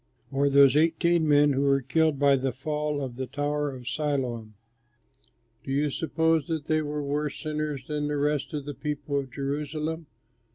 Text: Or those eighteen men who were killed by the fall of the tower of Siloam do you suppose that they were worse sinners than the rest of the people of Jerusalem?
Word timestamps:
Or 0.31 0.49
those 0.49 0.75
eighteen 0.75 1.27
men 1.27 1.53
who 1.53 1.61
were 1.61 1.79
killed 1.83 2.17
by 2.17 2.35
the 2.35 2.51
fall 2.51 3.03
of 3.03 3.17
the 3.17 3.27
tower 3.27 3.69
of 3.69 3.87
Siloam 3.87 4.55
do 5.63 5.71
you 5.71 5.91
suppose 5.91 6.47
that 6.47 6.65
they 6.65 6.81
were 6.81 7.03
worse 7.03 7.39
sinners 7.39 7.85
than 7.85 8.07
the 8.07 8.17
rest 8.17 8.51
of 8.55 8.65
the 8.65 8.73
people 8.73 9.19
of 9.19 9.29
Jerusalem? 9.31 10.07